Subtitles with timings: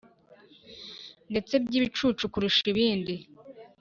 [1.31, 3.15] ndetse by’ibicucu kurusha ibindi.